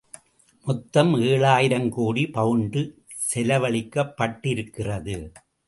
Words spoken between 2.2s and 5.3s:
Pound செலவழிக்கப்பட்டிருக்கிறது.